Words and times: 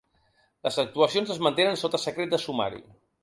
Les 0.67 0.79
actuacions 0.83 1.33
es 1.35 1.43
mantenen 1.47 1.79
sota 1.83 2.01
secret 2.09 2.33
de 2.35 2.43
sumari. 2.47 2.81